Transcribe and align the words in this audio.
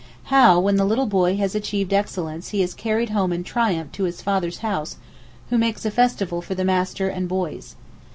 How 0.33 0.59
when 0.59 0.77
the 0.77 0.83
little 0.85 1.05
boy 1.05 1.37
has 1.37 1.53
achieved 1.53 1.93
excellence 1.93 2.49
he 2.49 2.63
is 2.63 2.73
carried 2.73 3.11
home 3.11 3.31
in 3.31 3.43
triumph 3.43 3.91
to 3.91 4.05
his 4.05 4.19
father's 4.19 4.57
house, 4.65 4.97
who 5.51 5.59
makes 5.59 5.85
a 5.85 5.91
festival 5.91 6.41
for 6.41 6.55
the 6.55 6.65
master 6.65 7.07
and 7.07 7.29
boys. 7.29 7.75